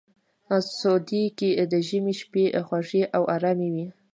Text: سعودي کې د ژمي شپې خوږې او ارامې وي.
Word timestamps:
سعودي 0.79 1.23
کې 1.37 1.49
د 1.71 1.73
ژمي 1.87 2.13
شپې 2.21 2.43
خوږې 2.67 3.03
او 3.15 3.23
ارامې 3.35 3.69
وي. 3.73 3.87